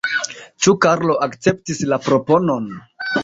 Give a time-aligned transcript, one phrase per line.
[0.65, 2.69] Ĉu Karlo akceptis la proponon?